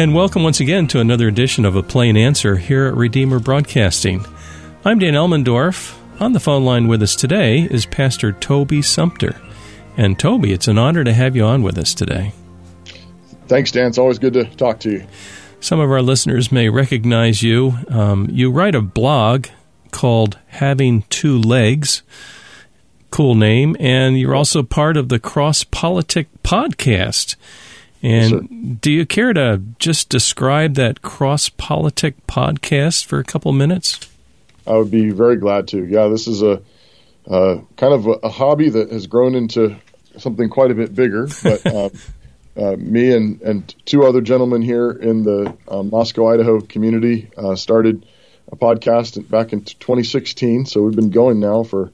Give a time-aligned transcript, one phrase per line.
[0.00, 4.24] And welcome once again to another edition of A Plain Answer here at Redeemer Broadcasting.
[4.82, 5.94] I'm Dan Elmendorf.
[6.18, 9.38] On the phone line with us today is Pastor Toby Sumpter.
[9.98, 12.32] And Toby, it's an honor to have you on with us today.
[13.46, 13.88] Thanks, Dan.
[13.88, 15.06] It's always good to talk to you.
[15.60, 17.74] Some of our listeners may recognize you.
[17.90, 19.48] Um, you write a blog
[19.90, 22.02] called Having Two Legs.
[23.10, 23.76] Cool name.
[23.78, 27.36] And you're also part of the Cross Politic podcast.
[28.02, 33.52] And yes, do you care to just describe that Cross Politic podcast for a couple
[33.52, 34.00] minutes?
[34.66, 35.84] I would be very glad to.
[35.84, 36.62] Yeah, this is a
[37.28, 39.76] uh, kind of a, a, hobby that has grown into
[40.18, 41.28] something quite a bit bigger.
[41.42, 41.90] But uh,
[42.56, 47.56] uh, me and, and two other gentlemen here in the um, Moscow, Idaho community uh,
[47.56, 48.06] started
[48.50, 50.66] a podcast back in 2016.
[50.66, 51.92] So we've been going now for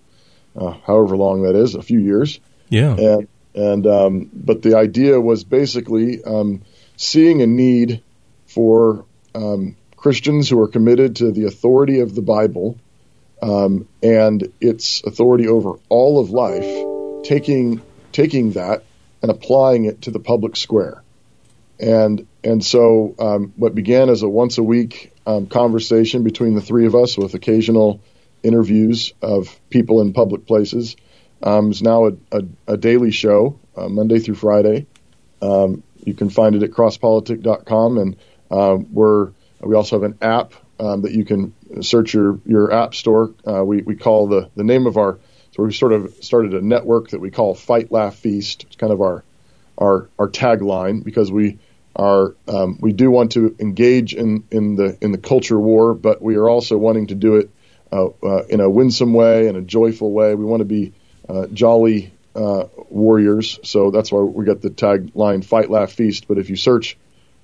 [0.56, 2.40] uh, however long that is, a few years.
[2.68, 2.96] Yeah.
[2.96, 6.62] And and um, but the idea was basically um,
[6.96, 8.02] seeing a need
[8.46, 12.78] for um, Christians who are committed to the authority of the Bible
[13.42, 17.80] um, and its authority over all of life, taking
[18.12, 18.84] taking that
[19.22, 21.02] and applying it to the public square.
[21.80, 25.12] And and so um, what began as a once a week
[25.48, 28.00] conversation between the three of us with occasional
[28.42, 30.94] interviews of people in public places
[31.42, 34.86] um, is now a, a, a daily show, uh, Monday through Friday.
[35.42, 38.16] Um, you can find it at crosspolitic.com, and
[38.50, 42.94] uh, we're we also have an app um, that you can search your your app
[42.94, 43.34] store.
[43.46, 45.18] Uh, we we call the the name of our
[45.56, 48.64] so we sort of started a network that we call Fight Laugh Feast.
[48.64, 49.24] It's kind of our
[49.78, 51.58] our our tagline because we
[51.94, 56.20] are um, we do want to engage in in the in the culture war, but
[56.20, 57.50] we are also wanting to do it
[57.90, 60.34] uh, uh, in a winsome way and a joyful way.
[60.34, 60.92] We want to be
[61.28, 63.58] uh, jolly uh, warriors.
[63.62, 66.28] So that's why we got the tagline Fight, Laugh, Feast.
[66.28, 66.96] But if you search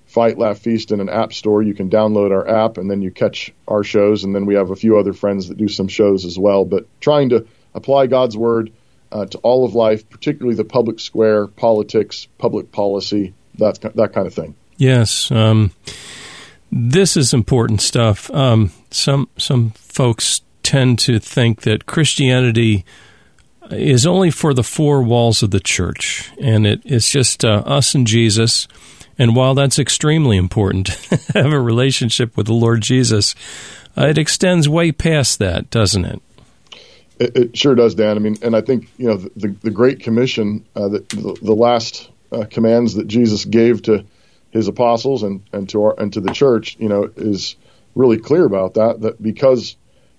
[0.06, 3.10] Fight, Laugh, Feast in an app store, you can download our app and then you
[3.10, 4.24] catch our shows.
[4.24, 6.64] And then we have a few other friends that do some shows as well.
[6.64, 8.72] But trying to apply God's Word
[9.10, 14.26] uh, to all of life, particularly the public square, politics, public policy, that, that kind
[14.26, 14.54] of thing.
[14.76, 15.30] Yes.
[15.30, 15.72] Um,
[16.70, 18.30] this is important stuff.
[18.30, 22.84] Um, some some folks tend to think that Christianity
[23.72, 27.94] is only for the four walls of the church, and it, it's just uh, us
[27.94, 28.68] and Jesus.
[29.18, 30.88] And while that's extremely important
[31.34, 33.34] have a relationship with the Lord Jesus,
[33.96, 36.22] uh, it extends way past that, doesn't it?
[37.18, 38.16] It, it sure does, Dan.
[38.16, 41.54] I mean, and I think you know the the Great Commission, uh, the, the, the
[41.54, 44.04] last uh, commands that Jesus gave to
[44.50, 47.56] his apostles and and to our and to the church, you know, is
[47.94, 49.00] really clear about that.
[49.02, 49.76] That because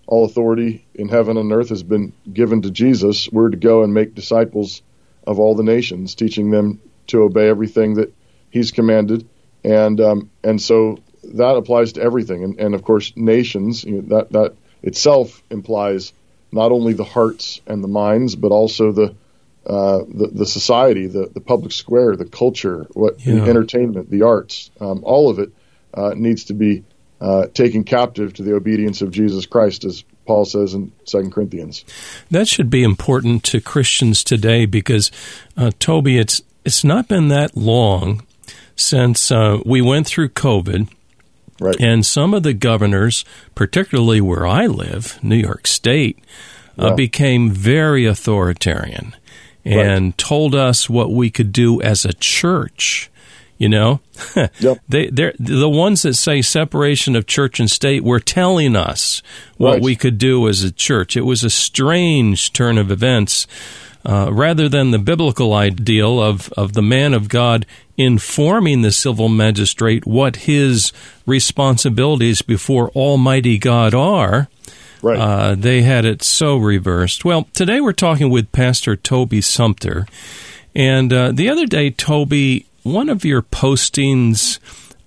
[0.07, 3.29] all authority in heaven and earth has been given to Jesus.
[3.31, 4.81] We're to go and make disciples
[5.25, 8.13] of all the nations, teaching them to obey everything that
[8.49, 9.27] He's commanded,
[9.63, 12.43] and um, and so that applies to everything.
[12.43, 16.13] And, and of course, nations you know, that that itself implies
[16.51, 19.15] not only the hearts and the minds, but also the
[19.65, 23.35] uh, the, the society, the, the public square, the culture, what yeah.
[23.35, 25.51] the entertainment, the arts, um, all of it
[25.93, 26.83] uh, needs to be
[27.23, 31.85] uh, taken captive to the obedience of Jesus Christ, as Paul says in Second Corinthians.
[32.29, 35.09] That should be important to Christians today because,
[35.55, 38.23] uh, Toby, it's it's not been that long
[38.75, 40.89] since uh, we went through COVID.
[41.59, 41.79] Right.
[41.79, 43.23] And some of the governors,
[43.55, 46.19] particularly where I live, New York State,
[46.77, 46.95] uh, yeah.
[46.95, 49.15] became very authoritarian
[49.63, 50.17] and right.
[50.17, 53.09] told us what we could do as a church
[53.63, 54.01] you know,
[54.59, 54.77] yep.
[54.89, 59.21] they they're the ones that say separation of church and state were telling us
[59.55, 59.81] what right.
[59.81, 61.15] we could do as a church.
[61.15, 63.47] It was a strange turn of events.
[64.05, 67.65] Uh, rather than the biblical ideal of, of the man of God
[67.97, 70.91] informing the civil magistrate what his
[71.25, 74.49] responsibilities before Almighty God are,
[75.01, 75.17] right.
[75.17, 77.23] uh, they had it so reversed.
[77.23, 80.05] Well, today we're talking with Pastor Toby Sumpter.
[80.75, 84.59] And uh, the other day, Toby one of your postings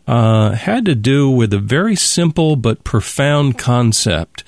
[0.07, 4.45] uh, had to do with a very simple but profound concept,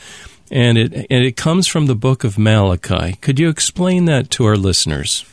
[0.51, 3.15] and it and it comes from the book of Malachi.
[3.21, 5.25] Could you explain that to our listeners?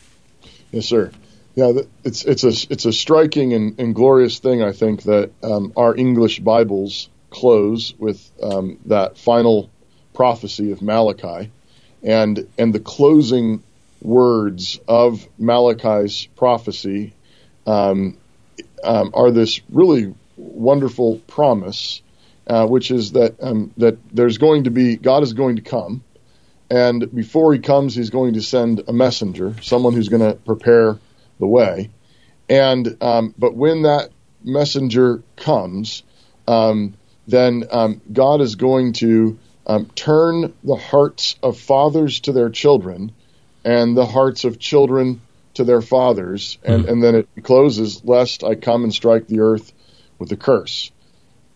[0.71, 1.11] Yes, sir.
[1.55, 1.71] Yeah,
[2.03, 4.61] it's it's a it's a striking and, and glorious thing.
[4.61, 9.69] I think that um, our English Bibles close with um, that final
[10.13, 11.51] prophecy of Malachi,
[12.03, 13.63] and and the closing
[14.01, 17.13] words of Malachi's prophecy
[17.65, 18.17] um,
[18.83, 22.01] um, are this really wonderful promise,
[22.47, 26.03] uh, which is that um, that there's going to be God is going to come,
[26.69, 30.99] and before He comes, He's going to send a messenger, someone who's going to prepare
[31.39, 31.89] the way,
[32.49, 34.09] and um, but when that
[34.43, 36.03] messenger comes,
[36.47, 36.95] um,
[37.27, 39.39] then um, God is going to
[39.95, 43.11] turn the hearts of fathers to their children
[43.63, 45.21] and the hearts of children
[45.55, 46.57] to their fathers.
[46.63, 46.89] And, mm.
[46.89, 49.73] and then it closes, lest I come and strike the earth
[50.19, 50.91] with a curse.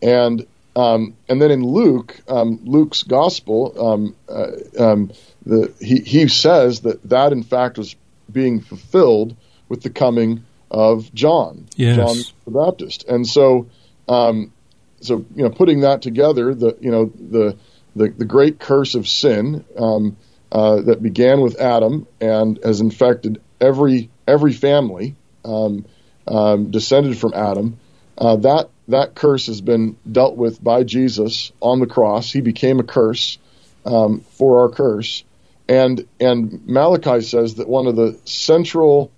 [0.01, 5.12] And um, and then in Luke, um, Luke's gospel, um, uh, um,
[5.46, 7.96] the, he, he says that that in fact was
[8.31, 9.36] being fulfilled
[9.68, 11.95] with the coming of John, yes.
[11.95, 13.04] John the Baptist.
[13.07, 13.68] And so,
[14.07, 14.54] um,
[15.02, 17.57] so you know, putting that together, the you know the
[17.95, 20.18] the, the great curse of sin um,
[20.52, 25.15] uh, that began with Adam and has infected every every family
[25.45, 25.85] um,
[26.27, 27.79] um, descended from Adam.
[28.17, 32.31] Uh, that that curse has been dealt with by Jesus on the cross.
[32.31, 33.38] He became a curse
[33.85, 35.23] um, for our curse,
[35.67, 39.11] and and Malachi says that one of the central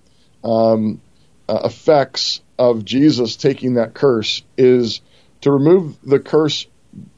[0.43, 1.01] um,
[1.49, 5.01] uh, effects of Jesus taking that curse is
[5.41, 6.67] to remove the curse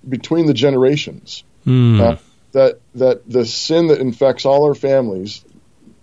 [0.08, 1.44] between the generations.
[1.66, 2.00] Mm.
[2.00, 2.18] Uh,
[2.54, 5.44] that that the sin that infects all our families,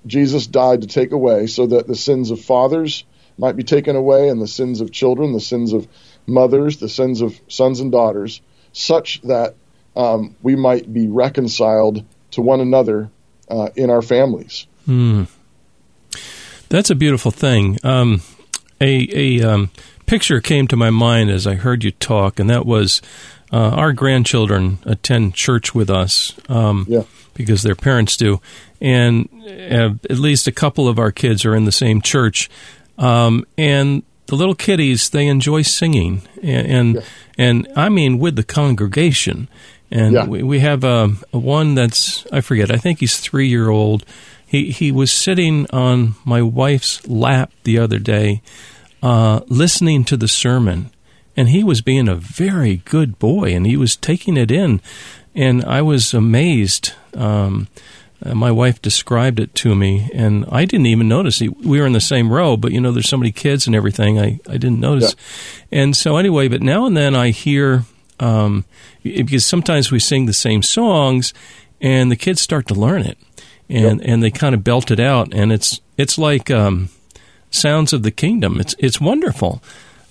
[0.07, 3.05] Jesus died to take away, so that the sins of fathers
[3.39, 5.87] might be taken away, and the sins of children, the sins of
[6.27, 8.41] mothers, the sins of sons and daughters,
[8.73, 9.55] such that
[9.97, 13.11] um, we might be reconciled to one another
[13.49, 14.67] uh, in our families.
[14.87, 15.29] Mm.
[16.69, 17.79] That's a beautiful thing.
[17.83, 18.23] Um,
[18.81, 19.71] a a um,
[20.07, 23.03] picture came to my mind as I heard you talk, and that was
[23.53, 27.03] uh, our grandchildren attend church with us um, yeah.
[27.35, 28.41] because their parents do,
[28.81, 32.49] and uh, at least a couple of our kids are in the same church,
[32.99, 37.03] um, and the little kiddies they enjoy singing, and and, yeah.
[37.39, 39.49] and I mean with the congregation.
[39.93, 40.25] And yeah.
[40.25, 42.71] we, we have a, a one that's I forget.
[42.71, 44.05] I think he's three year old.
[44.47, 48.41] He he was sitting on my wife's lap the other day,
[49.03, 50.91] uh, listening to the sermon,
[51.37, 54.81] and he was being a very good boy, and he was taking it in,
[55.35, 56.93] and I was amazed.
[57.15, 57.69] Um,
[58.25, 61.41] uh, my wife described it to me, and I didn't even notice.
[61.41, 64.19] We were in the same row, but you know, there's so many kids and everything.
[64.19, 65.15] I, I didn't notice.
[65.71, 65.81] Yeah.
[65.81, 67.85] And so, anyway, but now and then I hear,
[68.19, 68.65] um,
[69.03, 71.33] because sometimes we sing the same songs,
[71.81, 73.17] and the kids start to learn it,
[73.71, 74.09] and, yep.
[74.09, 76.91] and they kind of belt it out, and it's it's like um,
[77.51, 78.61] sounds of the kingdom.
[78.61, 79.63] It's it's wonderful.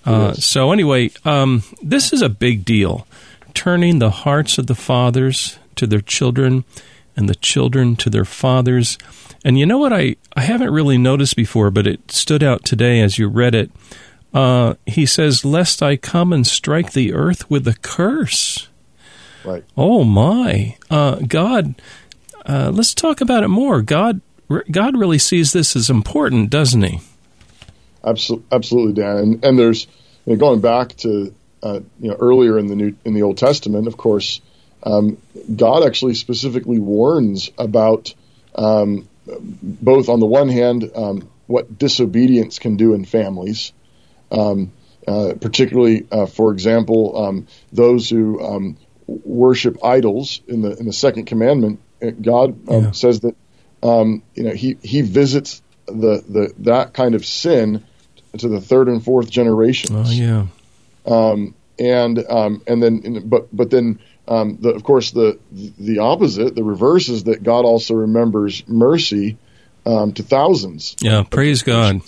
[0.06, 3.06] Uh, so anyway, um, this is a big deal.
[3.54, 6.63] Turning the hearts of the fathers to their children,
[7.16, 8.98] and the children to their fathers.
[9.44, 13.01] And you know what I, I haven't really noticed before, but it stood out today
[13.01, 13.72] as you read it.
[14.34, 18.69] Uh, he says, "Lest I come and strike the earth with a curse."
[19.44, 19.63] Right.
[19.75, 21.75] Oh my, uh, God.
[22.45, 23.81] Uh, let's talk about it more.
[23.81, 24.22] God,
[24.72, 27.00] God really sees this as important, doesn't He?
[28.04, 29.18] Absolutely, absolutely, Dan.
[29.18, 29.88] And, and there's
[30.26, 33.38] you know, going back to uh, you know earlier in the new in the Old
[33.38, 34.42] Testament, of course,
[34.83, 35.18] um,
[35.54, 38.14] God actually specifically warns about
[38.56, 39.07] um,
[39.62, 43.73] both on the one hand um, what disobedience can do in families,
[44.31, 44.71] um,
[45.07, 50.94] uh, particularly, uh, for example, um, those who um, worship idols in the in the
[50.94, 51.80] second commandment.
[52.21, 52.92] God yeah.
[52.92, 53.35] says that
[53.83, 57.83] you know he he visits the the that kind of sin
[58.38, 60.09] to the third and fourth generations.
[60.09, 60.45] Oh yeah.
[61.06, 66.56] Um, and um, and then but but then um, the, of course the the opposite,
[66.56, 69.38] the reverse is that God also remembers mercy
[69.86, 70.95] um, to thousands.
[71.00, 72.02] Yeah, praise God.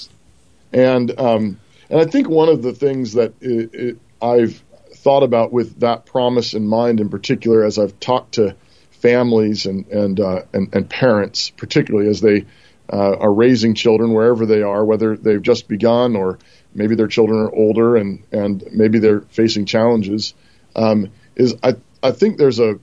[0.72, 1.60] And um,
[1.90, 4.62] and I think one of the things that it, it, I've
[4.96, 8.56] thought about with that promise in mind, in particular, as I've talked to
[8.92, 12.46] families and and uh, and, and parents, particularly as they
[12.92, 16.40] uh, are raising children wherever they are, whether they've just begun or
[16.74, 20.34] maybe their children are older and, and maybe they're facing challenges,
[20.76, 22.80] um, is I, I think there's a,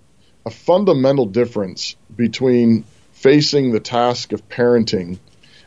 [0.46, 5.18] a fundamental difference between facing the task of parenting,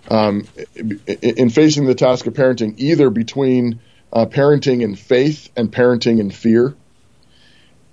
[0.09, 3.79] um, in facing the task of parenting, either between
[4.11, 6.75] uh, parenting in faith and parenting in fear.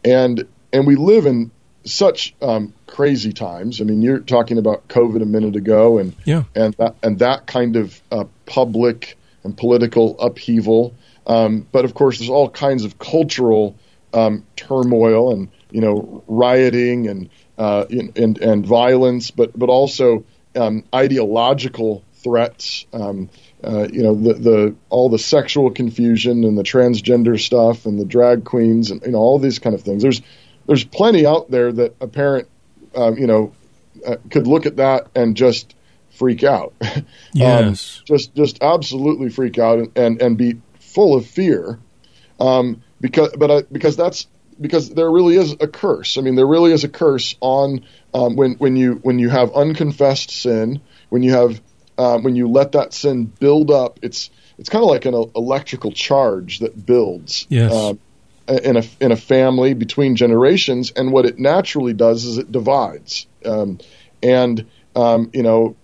[0.05, 1.51] And and we live in
[1.85, 3.81] such um, crazy times.
[3.81, 6.45] I mean, you're talking about COVID a minute ago, and yeah.
[6.55, 10.95] and that, and that kind of uh, public and political upheaval.
[11.27, 13.77] Um, but of course, there's all kinds of cultural
[14.13, 20.25] um, turmoil and you know rioting and uh, and and violence, but but also
[20.57, 22.87] um, ideological threats.
[22.93, 23.31] Um,
[23.63, 28.05] uh, you know the the all the sexual confusion and the transgender stuff and the
[28.05, 30.03] drag queens and you know all these kind of things.
[30.03, 30.23] There's
[30.69, 32.47] there's plenty out there that a parent,
[32.95, 33.53] um, you know,
[34.07, 35.75] uh, could look at that and just
[36.11, 36.75] freak out.
[37.35, 37.99] Yes.
[37.99, 41.79] um, just just absolutely freak out and, and, and be full of fear,
[42.41, 44.27] um, because but I, because that's
[44.61, 46.17] because there really is a curse.
[46.17, 47.85] I mean, there really is a curse on
[48.15, 51.61] um, when when you when you have unconfessed sin, when you have
[51.99, 54.01] um, when you let that sin build up.
[54.03, 57.47] It's it's kind of like an electrical charge that builds.
[57.51, 57.73] Yes.
[57.73, 58.01] Um,
[58.49, 63.27] in a in a family between generations, and what it naturally does is it divides.
[63.45, 63.79] Um,
[64.23, 65.77] and um, you know,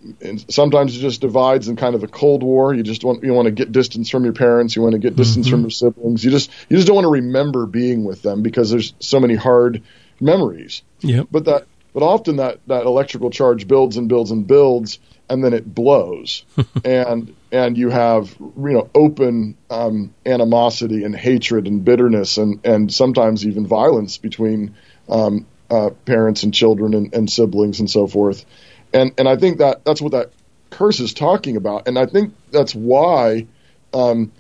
[0.49, 2.75] sometimes it just divides in kind of a cold war.
[2.75, 4.75] You just want you want to get distance from your parents.
[4.75, 5.55] You want to get distance mm-hmm.
[5.55, 6.25] from your siblings.
[6.25, 9.35] You just you just don't want to remember being with them because there's so many
[9.37, 9.83] hard
[10.21, 10.83] memories.
[11.01, 11.29] Yep.
[11.31, 15.53] But that but often that that electrical charge builds and builds and builds, and then
[15.53, 16.45] it blows,
[16.85, 22.93] and and you have you know open um, animosity and hatred and bitterness and and
[22.93, 24.75] sometimes even violence between
[25.09, 28.45] um, uh, parents and children and, and siblings and so forth.
[28.93, 30.33] And and I think that that's what that
[30.71, 33.47] curse is talking about, and I think that's why
[33.93, 34.33] um,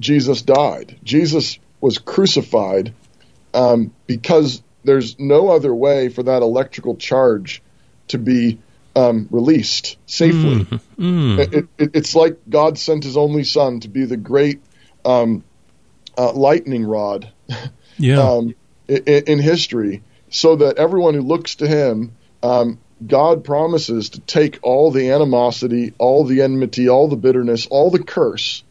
[0.00, 0.98] Jesus died.
[1.04, 2.94] Jesus was crucified
[3.52, 7.62] um, because there's no other way for that electrical charge
[8.08, 8.58] to be
[8.96, 10.64] um, released safely.
[10.64, 11.38] Mm, mm.
[11.38, 14.60] It, it, it's like God sent His only Son to be the great
[15.04, 15.44] um,
[16.16, 17.30] uh, lightning rod
[17.98, 18.20] yeah.
[18.20, 18.54] Um,
[18.88, 24.58] in, in, history, so that everyone who looks to Him um, God promises to take
[24.62, 28.64] all the animosity, all the enmity, all the bitterness, all the curse,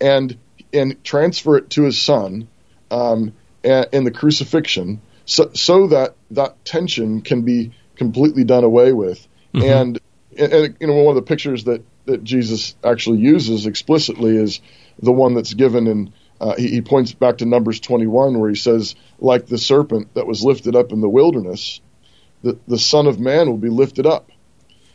[0.00, 0.36] and
[0.72, 2.48] and transfer it to His Son
[2.90, 9.26] um, in the crucifixion, so, so that that tension can be completely done away with.
[9.56, 9.62] Mm-hmm.
[9.62, 10.00] And,
[10.38, 14.60] and you know, one of the pictures that that Jesus actually uses explicitly is
[15.00, 16.12] the one that's given in.
[16.38, 20.26] Uh, he, he points back to Numbers 21, where he says, "Like the serpent that
[20.26, 21.80] was lifted up in the wilderness."
[22.46, 24.30] the, the Son of Man will be lifted up.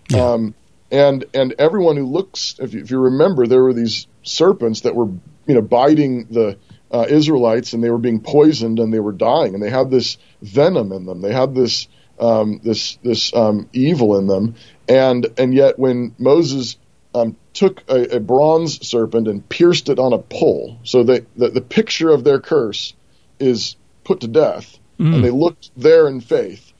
[0.10, 0.32] Yeah.
[0.32, 0.56] Um,
[0.92, 4.96] and and everyone who looks, if you, if you, remember, there were these serpents that
[4.96, 5.08] were
[5.48, 6.58] you know biting the
[6.92, 10.18] uh, Israelites, and they were being poisoned, and they were dying, and they had this
[10.42, 11.22] venom in them.
[11.22, 11.88] They had this
[12.22, 14.56] um, this this um, evil in them,
[14.88, 16.78] and and yet when Moses
[17.14, 21.50] um, took a, a, bronze serpent and pierced it on a pole, so that the,
[21.50, 22.94] the picture of their curse
[23.40, 23.76] is
[24.06, 25.14] put to death, mm.
[25.14, 26.72] and they looked there in faith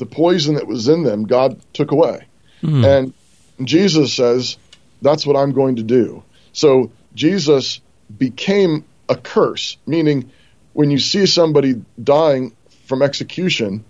[0.00, 2.26] the poison that was in them, God took away.
[2.62, 2.84] Mm.
[2.84, 4.56] And Jesus says,
[5.00, 6.24] that's what I'm going to do.
[6.52, 7.80] So Jesus
[8.18, 10.32] became a curse, meaning
[10.72, 13.84] when you see somebody dying from execution,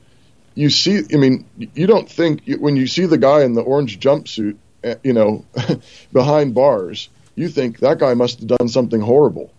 [0.61, 3.99] you see, I mean, you don't think, when you see the guy in the orange
[3.99, 5.47] jumpsuit, eh, you know,
[6.12, 9.50] behind bars, you think that guy must have done something horrible.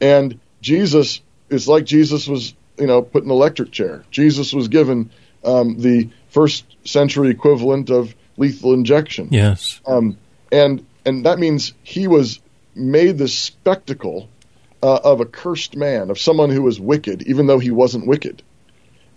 [0.00, 4.04] And Jesus, it's like Jesus was, you know, put in an electric chair.
[4.10, 5.10] Jesus was given
[5.44, 9.28] um, the first century equivalent of lethal injection.
[9.30, 9.80] Yes.
[9.86, 10.18] Um,
[10.50, 12.40] and and that means he was
[12.74, 14.28] made the spectacle
[14.82, 18.42] uh, of a cursed man, of someone who was wicked, even though he wasn't wicked.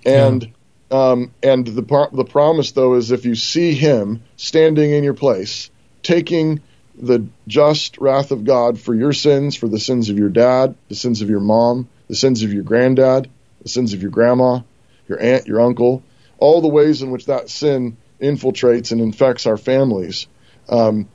[0.05, 0.50] And yeah.
[0.91, 5.69] Um, and the the promise though is if you see him standing in your place,
[6.03, 6.62] taking
[6.95, 10.95] the just wrath of God for your sins, for the sins of your dad, the
[10.95, 13.29] sins of your mom, the sins of your granddad,
[13.62, 14.60] the sins of your grandma,
[15.07, 16.03] your aunt, your uncle,
[16.38, 20.27] all the ways in which that sin infiltrates and infects our families.
[20.69, 21.07] Um,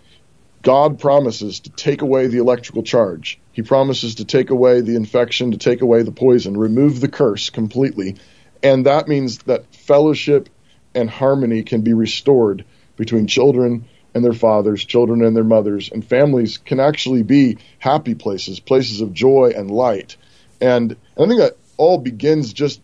[0.63, 3.39] God promises to take away the electrical charge.
[3.53, 7.51] He promises to take away the infection, to take away the poison, remove the curse
[7.51, 8.17] completely.
[8.63, 10.49] And that means that fellowship
[10.95, 12.65] and harmony can be restored
[12.97, 18.15] between children and their fathers, children and their mothers, and families can actually be happy
[18.15, 20.17] places, places of joy and light.
[20.61, 22.81] And I think that all begins just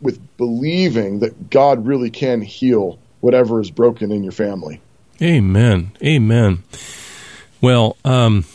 [0.00, 4.80] with believing that God really can heal whatever is broken in your family.
[5.20, 5.92] Amen.
[6.02, 6.62] Amen.
[7.60, 8.46] Well, um,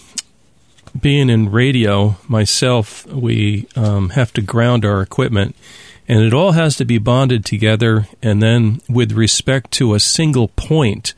[0.99, 5.55] being in radio myself, we um, have to ground our equipment,
[6.07, 10.49] and it all has to be bonded together and then with respect to a single
[10.49, 11.13] point,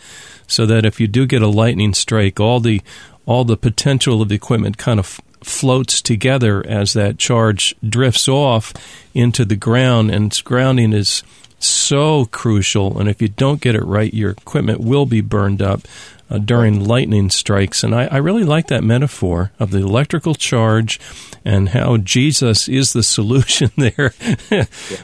[0.48, 2.82] so that if you do get a lightning strike, all the
[3.26, 8.74] all the potential of the equipment kind of floats together as that charge drifts off
[9.14, 11.24] into the ground, and grounding is
[11.60, 13.00] so crucial.
[13.00, 15.82] And if you don't get it right, your equipment will be burned up
[16.30, 17.84] uh, during lightning strikes.
[17.84, 21.00] And I, I, really like that metaphor of the electrical charge
[21.46, 24.14] and how Jesus is the solution there.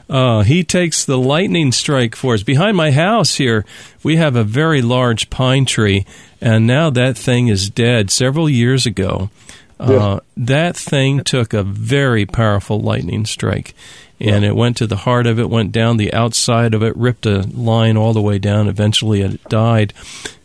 [0.10, 2.44] uh, he takes the lightning strike for us.
[2.44, 3.65] Behind my house here,
[4.03, 6.06] we have a very large pine tree,
[6.42, 9.30] and now that thing is dead several years ago.
[9.80, 13.74] Uh, that thing took a very powerful lightning strike,
[14.20, 17.25] and it went to the heart of it, went down the outside of it, ripped
[17.25, 18.70] a line all the way down.
[18.70, 19.94] Eventually, it died.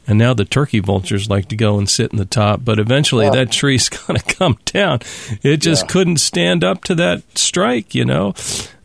[0.08, 2.64] And now the turkey vultures like to go and sit in the top.
[2.64, 3.32] But eventually, Yeah.
[3.32, 5.00] that tree's going to come down.
[5.42, 5.88] It just Yeah.
[5.88, 8.34] couldn't stand up to that strike, you know.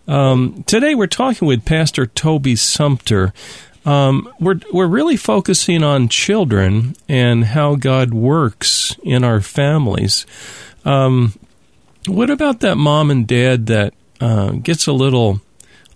[0.08, 3.34] Um, today, we're talking with Pastor Toby Sumpter.
[3.86, 10.26] Um, we're we're really focusing on children and how God works in our families.
[10.86, 11.34] Um,
[12.08, 15.40] what about that mom and dad that uh, gets a little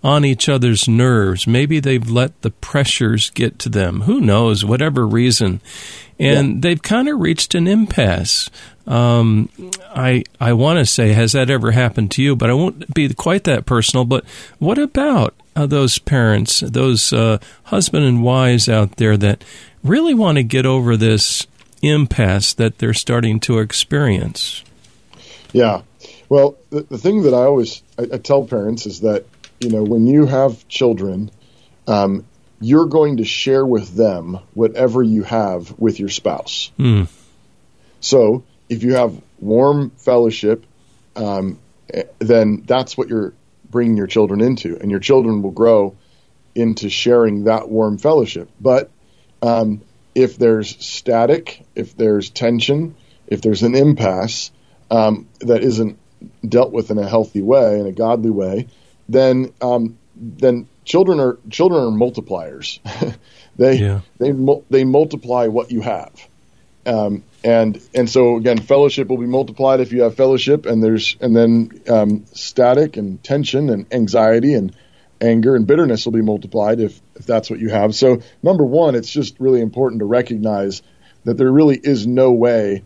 [0.02, 1.46] on each other's nerves?
[1.46, 4.02] Maybe they've let the pressures get to them.
[4.02, 4.64] Who knows?
[4.64, 5.60] Whatever reason,
[6.18, 8.50] and they've kind of reached an impasse.
[8.86, 9.50] Um,
[9.94, 12.34] I I want to say, has that ever happened to you?
[12.34, 14.04] But I won't be quite that personal.
[14.04, 14.24] But
[14.58, 19.44] what about uh, those parents, those uh, husband and wives out there that
[19.84, 21.46] really want to get over this
[21.82, 24.64] impasse that they're starting to experience?
[25.52, 25.82] Yeah.
[26.28, 29.26] Well, the, the thing that I always I, I tell parents is that
[29.60, 31.30] you know when you have children,
[31.86, 32.24] um,
[32.60, 36.70] you're going to share with them whatever you have with your spouse.
[36.76, 37.04] Hmm.
[38.00, 40.64] So if you have warm fellowship,
[41.16, 41.58] um,
[41.92, 43.34] eh, then that's what you're
[43.70, 45.96] bringing your children into, and your children will grow
[46.54, 48.50] into sharing that warm fellowship.
[48.60, 48.90] But
[49.42, 49.82] um,
[50.14, 52.94] if there's static, if there's tension,
[53.26, 54.50] if there's an impasse
[54.90, 55.98] um, that isn't
[56.46, 58.66] dealt with in a healthy way, in a godly way,
[59.08, 62.80] then um, then children are children are multipliers.
[63.56, 64.00] they Yeah.
[64.18, 64.32] they
[64.70, 66.12] they multiply what you have.
[66.86, 71.16] Um, and and so again, fellowship will be multiplied if you have fellowship, and there's
[71.20, 74.74] and then um, static and tension and anxiety and
[75.20, 77.94] anger and bitterness will be multiplied if if that's what you have.
[77.94, 80.82] So number one, it's just really important to recognize
[81.24, 82.82] that there really is no way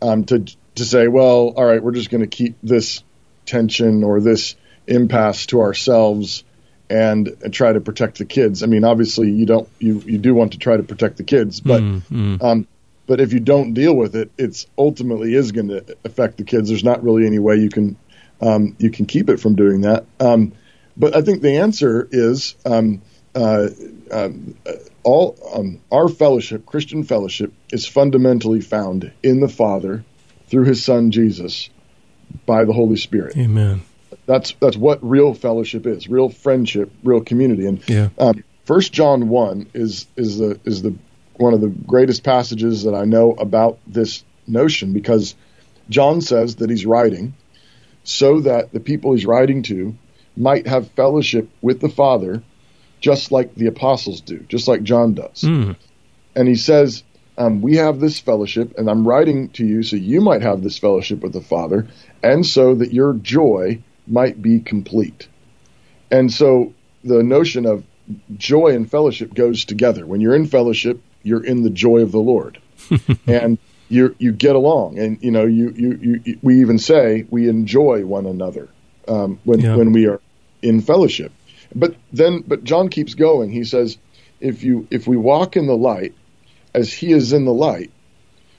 [0.00, 0.44] um, to
[0.76, 3.02] to say, well, all right, we're just going to keep this
[3.46, 4.54] tension or this
[4.90, 6.44] impasse to ourselves
[6.90, 8.62] and, and try to protect the kids.
[8.62, 11.60] I mean, obviously, you don't you you do want to try to protect the kids,
[11.60, 12.42] but Mm, mm.
[12.42, 12.66] um,
[13.06, 16.68] but if you don't deal with it, it's ultimately is going to affect the kids.
[16.68, 17.96] There's not really any way you can
[18.40, 20.04] um, you can keep it from doing that.
[20.18, 20.52] Um,
[20.96, 23.02] but I think the answer is um,
[23.34, 23.68] uh,
[24.10, 24.72] um, uh,
[25.02, 30.04] all um, our fellowship, Christian fellowship, is fundamentally found in the Father
[30.48, 31.70] through His Son Jesus
[32.46, 33.36] by the Holy Spirit.
[33.36, 33.82] Amen.
[34.30, 37.66] That's that's what real fellowship is, real friendship, real community.
[37.66, 38.10] And Yeah.
[38.16, 40.94] um, First John one is is the is the
[41.34, 45.34] one of the greatest passages that I know about this notion because
[45.88, 47.34] John says that he's writing
[48.04, 49.96] so that the people he's writing to
[50.36, 52.40] might have fellowship with the Father,
[53.00, 55.42] just like the apostles do, just like John does.
[55.42, 55.74] Mm.
[56.36, 57.02] And he says,
[57.36, 60.78] um, We have this fellowship, and I'm writing to you so you might have this
[60.78, 61.88] fellowship with the Father,
[62.22, 65.28] and so that your joy might be complete.
[66.10, 67.84] And so the notion of
[68.36, 70.04] joy and fellowship goes together.
[70.06, 72.58] When you're in fellowship, you're in the joy of the Lord.
[73.26, 77.48] and you you get along, and you know you, you, you we even say we
[77.48, 78.68] enjoy one another
[79.08, 79.76] um, when Yeah.
[79.76, 80.20] when we are
[80.62, 81.32] in fellowship.
[81.74, 83.50] But then, but John keeps going.
[83.50, 83.98] He says,
[84.40, 86.14] if you if we walk in the light,
[86.74, 87.90] as He is in the light,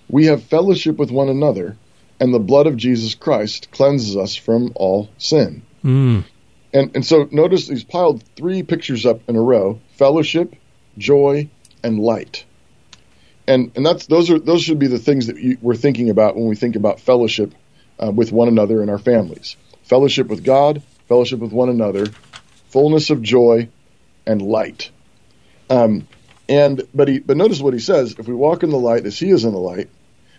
[0.09, 1.77] we have fellowship with one another,
[2.21, 5.63] and the blood of Jesus Christ cleanses us from all sin.
[5.83, 6.23] Mm.
[6.71, 10.55] And and so notice he's piled three pictures up in a row: fellowship,
[10.97, 11.49] joy,
[11.83, 12.45] and light.
[13.47, 16.35] And and that's those are those should be the things that you, we're thinking about
[16.35, 17.53] when we think about fellowship
[18.01, 19.57] uh, with one another in our families.
[19.83, 22.05] Fellowship with God, fellowship with one another,
[22.69, 23.67] fullness of joy,
[24.27, 24.91] and light.
[25.71, 26.07] Um,
[26.47, 29.17] and but he but notice what he says: if we walk in the light as
[29.17, 29.89] He is in the light,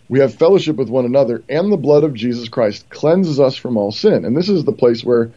[0.09, 3.77] we have fellowship with one another, and the blood of Jesus Christ cleanses us from
[3.77, 4.25] all sin.
[4.25, 5.31] And this is the place where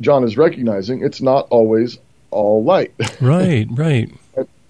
[0.00, 1.98] John is recognizing it's not always
[2.30, 2.92] all light.
[3.20, 4.10] Right, right.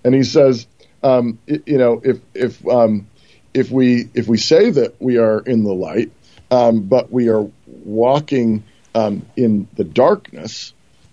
[0.05, 0.67] and he says,
[1.03, 3.09] um, you know, if if um,
[3.55, 6.11] if we if we say that we are in the light,
[6.51, 8.65] um, but we are walking
[8.95, 10.73] um, in the darkness,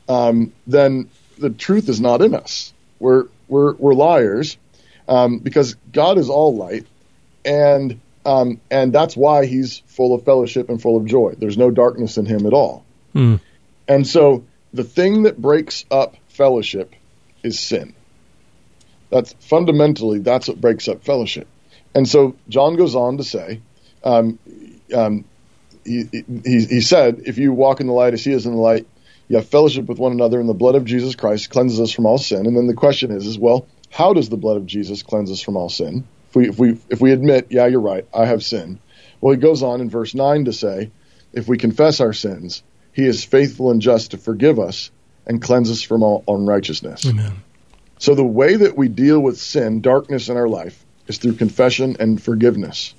[0.10, 2.74] um, then the truth is not in us.
[3.00, 4.58] We're we're we're liars
[5.08, 6.86] um, because God is all light,
[7.46, 11.36] and um, and that's why He's full of fellowship and full of joy.
[11.38, 12.86] There's no darkness in Him at all.
[13.16, 13.40] Mm.
[13.88, 16.94] And so the thing that breaks up fellowship
[17.42, 17.96] is sin.
[19.10, 21.48] That's fundamentally that's what breaks up fellowship.
[21.96, 23.62] And so John goes on to say,
[24.04, 24.38] um,
[24.94, 25.24] um,
[25.86, 28.60] he, he, he said, if you walk in the light as he is in the
[28.60, 28.86] light,
[29.30, 32.06] you have fellowship with one another, and the blood of Jesus Christ cleanses us from
[32.06, 32.46] all sin.
[32.46, 35.42] And then the question is, is well, how does the blood of Jesus cleanse us
[35.42, 36.06] from all sin?
[36.46, 38.80] If we if we if we admit, yeah, you're right, I have sinned.
[39.22, 40.92] Well, he goes on in verse nine to say,
[41.34, 44.92] if we confess our sins, he is faithful and just to forgive us
[45.26, 47.06] and cleanse us from all unrighteousness.
[47.06, 47.44] Amen.
[48.00, 51.98] So the way that we deal with sin, darkness in our life, is through confession
[52.00, 52.94] and forgiveness.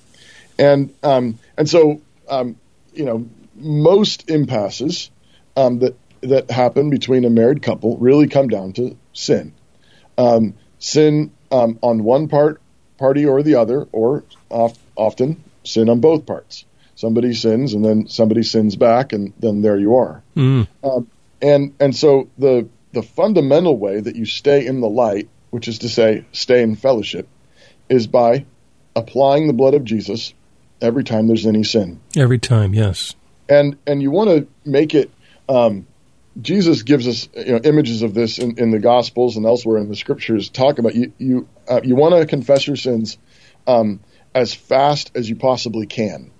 [0.58, 2.56] And um, and so um,
[2.92, 5.10] you know most impasses
[5.56, 9.54] um, that that happen between a married couple really come down to sin.
[10.16, 12.60] Um, sin um, on one part
[12.98, 16.64] party or the other, or oft, often sin on both parts.
[16.94, 20.22] Somebody sins and then somebody sins back, and then there you are.
[20.36, 20.66] Mm.
[20.82, 21.08] Um,
[21.40, 25.78] and and so the the fundamental way that you stay in the light, which is
[25.80, 27.28] to say, stay in fellowship,
[27.88, 28.46] is by
[28.96, 30.34] applying the blood of Jesus
[30.80, 32.00] every time there's any sin.
[32.16, 33.14] Every time, yes.
[33.48, 35.10] And and you want to make it.
[35.48, 35.86] Um,
[36.40, 39.88] Jesus gives us you know, images of this in, in, the Gospels and elsewhere in
[39.88, 40.50] the Scriptures.
[40.50, 43.18] Talk about you you uh, you want to confess your sins
[43.66, 44.00] um,
[44.34, 46.30] as fast as you possibly can.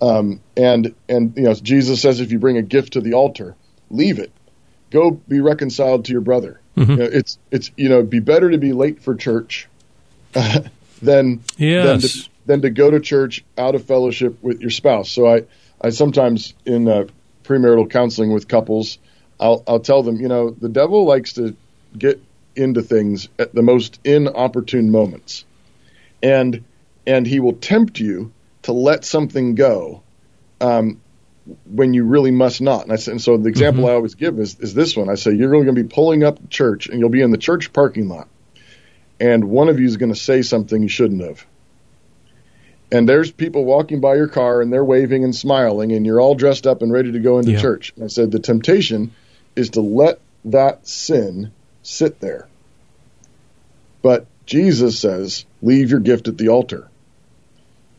[0.00, 3.56] Um, and and you know Jesus says if you bring a gift to the altar,
[3.90, 4.30] leave it,
[4.90, 6.60] go be reconciled to your brother.
[6.76, 6.90] Mm-hmm.
[6.90, 9.68] You know, it's it's you know be better to be late for church
[10.34, 10.60] uh,
[11.02, 11.86] than yes.
[11.86, 15.10] than to, than to go to church out of fellowship with your spouse.
[15.10, 15.44] So I
[15.80, 17.06] I sometimes in uh,
[17.44, 18.98] premarital counseling with couples,
[19.40, 21.56] I'll I'll tell them you know the devil likes to
[21.96, 22.22] get
[22.56, 25.44] into things at the most inopportune moments,
[26.22, 26.64] and
[27.06, 30.02] and he will tempt you to let something go
[30.60, 31.00] um,
[31.72, 32.82] when you really must not.
[32.82, 33.90] And I said, and so the example Mhm.
[33.90, 35.08] I always give is, is this one.
[35.08, 37.38] I say you're going to be pulling up to church, and you'll be in the
[37.38, 38.28] church parking lot,
[39.20, 41.46] and one of you is going to say something you shouldn't have.
[42.92, 46.34] And there's people walking by your car, and they're waving and smiling, and you're all
[46.36, 47.60] dressed up and ready to go into Yeah.
[47.60, 47.92] church.
[47.96, 49.12] And I said the temptation
[49.56, 51.50] is to let that sin
[51.86, 52.48] sit there.
[54.02, 56.88] But Jesus says, leave your gift at the altar.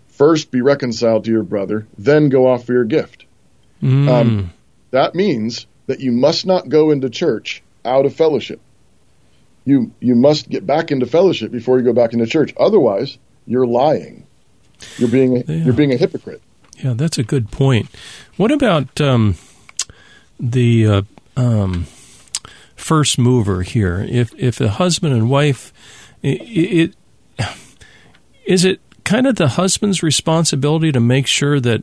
[0.10, 3.26] First be reconciled to your brother, then go off for your gift.
[3.82, 4.10] Mm.
[4.10, 4.54] Um,
[4.92, 8.60] That means that you must not go into church out of fellowship.
[9.66, 12.54] You you must get back into fellowship before you go back into church.
[12.58, 14.26] Otherwise, you're lying.
[14.98, 15.66] You're being a, Yeah.
[15.66, 16.42] you're being a hypocrite.
[16.84, 17.88] yeah, that's a good point.
[18.38, 19.36] What about um,
[20.40, 21.02] the uh,
[21.36, 21.86] um,
[22.88, 24.06] first mover here?
[24.10, 25.74] If if a husband and wife,
[26.24, 26.96] it, it
[28.46, 31.82] is it kind of the husband's responsibility to make sure that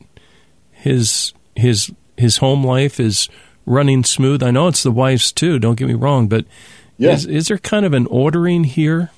[0.73, 3.29] his his his home life is
[3.67, 4.43] running smooth.
[4.43, 5.59] I know it's the wife's too.
[5.59, 6.45] Don't get me wrong, but
[6.99, 7.13] Yeah.
[7.13, 9.11] is is there kind of an ordering here?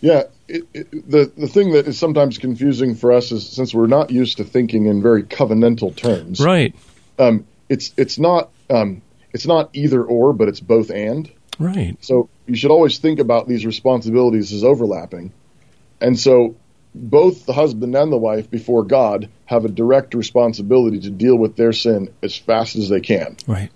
[0.00, 3.86] Yeah, it, it, the the thing that is sometimes confusing for us is since we're
[3.86, 6.40] not used to thinking in very covenantal terms.
[6.40, 6.74] Right,
[7.18, 9.00] Um, it's it's not um,
[9.32, 11.30] it's not either or, but it's both and.
[11.58, 11.96] right.
[12.00, 15.32] So you should always think about these responsibilities as overlapping.
[16.00, 16.56] And so
[16.94, 21.56] both the husband and the wife before God have a direct responsibility to deal with
[21.56, 23.36] their sin as fast as they can.
[23.46, 23.70] Right.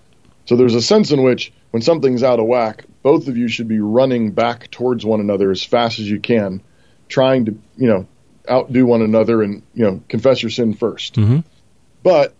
[0.45, 3.67] So there's a sense in which when something's out of whack, both of you should
[3.67, 6.61] be running back towards one another as fast as you can,
[7.09, 8.07] trying to, you know,
[8.49, 11.43] outdo one another and, you know, confess your sin 1st Mhm.
[12.03, 12.33] But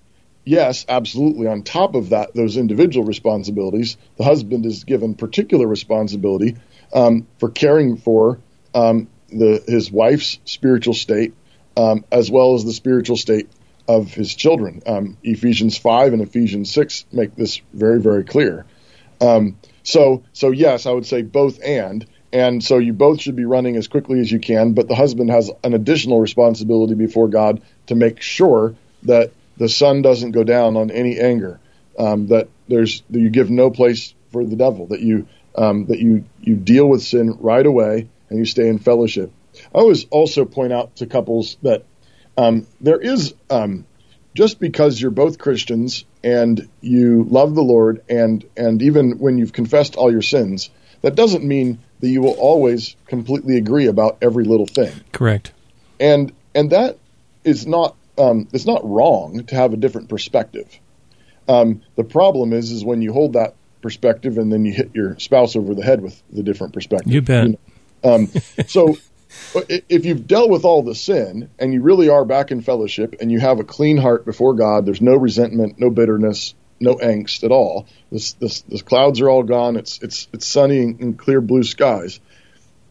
[0.47, 1.47] yes, absolutely.
[1.47, 6.55] On top of that, those individual responsibilities, the husband is given particular responsibility
[6.93, 8.39] um, for caring for
[8.73, 11.33] um, the his wife's spiritual state,
[11.75, 13.49] um, as well as the spiritual state
[13.87, 14.81] of his children.
[14.85, 18.65] Um, Ephesians five and Ephesians six make this very very clear.
[19.19, 22.05] Um, so so yes, I would say both and.
[22.33, 25.31] And so you both should be running as quickly as you can, but the husband
[25.31, 30.77] has an additional responsibility before God to make sure that the sun doesn't go down
[30.77, 31.59] on any anger,
[31.97, 35.99] um, that there's that you give no place for the devil, that you um, that
[35.99, 39.31] you you deal with sin right away and you stay in fellowship.
[39.73, 41.83] I always also point out to couples that
[42.37, 43.85] um, there is um,
[44.35, 49.53] just because you're both Christians and you love the Lord and and even when you've
[49.53, 50.69] confessed all your sins,
[51.01, 55.51] that doesn't mean that you will always completely agree about every little thing Correct.
[55.99, 56.97] and and that
[57.43, 60.79] is not um, it's not wrong to have a different perspective.
[61.47, 65.17] Um, the problem is is when you hold that perspective and then you hit your
[65.19, 67.13] spouse over the head with the different perspective.
[67.13, 67.49] You bet.
[67.49, 67.57] know?
[68.03, 68.27] Um,
[68.67, 68.97] so
[69.55, 73.31] if you've dealt with all the sin and you really are back in fellowship and
[73.31, 77.51] you have a clean heart before God, there's no resentment, no bitterness, no angst at
[77.51, 77.87] all.
[78.11, 79.77] This, this, the clouds are all gone.
[79.77, 82.19] It's it's it's sunny and, and clear blue skies.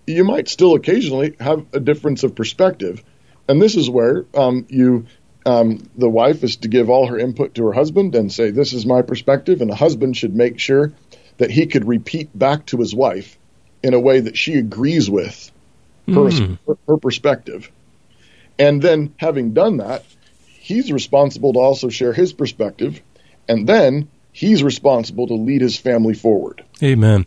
[0.07, 3.03] You might still occasionally have a difference of perspective,
[3.49, 5.07] and this is where um, you
[5.45, 8.73] um, the wife is to give all her input to her husband and say, "This
[8.73, 10.93] is my perspective," and the husband should make sure
[11.39, 13.39] that he could repeat back to his wife
[13.83, 15.51] in a way that she agrees with
[16.09, 16.59] her, Mm.
[16.67, 17.71] her, her perspective.
[18.59, 20.05] And then, having done that,
[20.59, 23.01] he's responsible to also share his perspective,
[23.49, 26.65] and then he's responsible to lead his family forward.
[26.83, 27.27] Amen.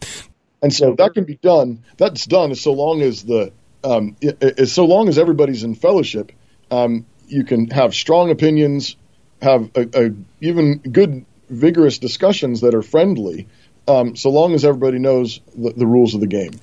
[0.61, 1.83] And so that can be done.
[1.97, 3.51] That's done so long as the
[3.83, 6.31] um, it, so long as everybody's in fellowship,
[6.71, 8.95] um, you can have strong opinions,
[9.41, 10.11] have a, a
[10.41, 13.47] even good, vigorous discussions that are friendly,
[13.87, 16.59] um, so long as everybody knows the, the rules of the game.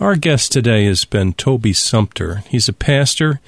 [0.00, 2.44] Our guest today has been Toby Sumpter.
[2.48, 3.40] He's a pastor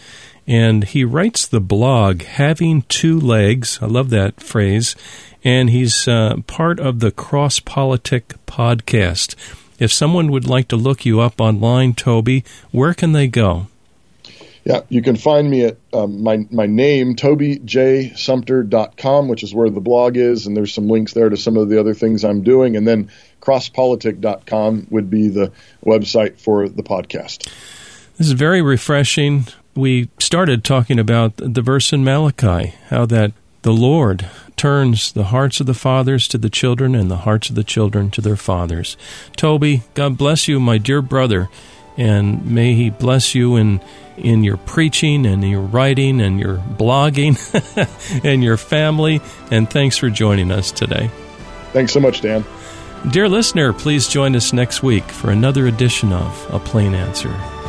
[0.46, 3.78] and he writes the blog Having Two Legs.
[3.80, 4.96] I love that phrase.
[5.44, 9.36] And he's uh, part of the Cross Politic podcast.
[9.80, 13.66] If someone would like to look you up online, Toby, where can they go?
[14.64, 19.80] Yeah, you can find me at um, my my name, tobyjsumpter.com, which is where the
[19.80, 22.76] blog is, and there's some links there to some of the other things I'm doing.
[22.76, 25.50] And then crosspolitic.com would be the
[25.84, 27.50] website for the podcast.
[28.18, 29.46] This is very refreshing.
[29.74, 35.60] We started talking about the verse in Malachi, how that the Lord turns the hearts
[35.60, 38.96] of the fathers to the children and the hearts of the children to their fathers.
[39.36, 41.48] Toby, God bless you, my dear brother,
[41.96, 43.80] and may He bless you in
[44.16, 47.38] in your preaching and your writing and your blogging
[48.24, 49.20] and your family.
[49.50, 51.10] And thanks for joining us today.
[51.72, 52.44] Thanks so much, Dan.
[53.10, 57.59] Dear listener, please join us next week for another edition of A Plain Answer.